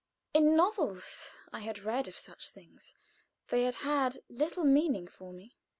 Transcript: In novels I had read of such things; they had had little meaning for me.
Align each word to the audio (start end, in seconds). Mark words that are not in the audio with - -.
In 0.33 0.55
novels 0.55 1.29
I 1.53 1.59
had 1.59 1.83
read 1.83 2.07
of 2.07 2.17
such 2.17 2.49
things; 2.49 2.95
they 3.49 3.65
had 3.65 3.75
had 3.85 4.17
little 4.29 4.65
meaning 4.65 5.07
for 5.07 5.31
me. 5.31 5.53